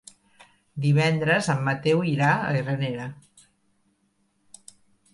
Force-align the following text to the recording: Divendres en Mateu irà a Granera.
Divendres 0.85 1.51
en 1.55 1.61
Mateu 1.69 2.03
irà 2.13 2.33
a 2.33 2.51
Granera. 2.57 3.09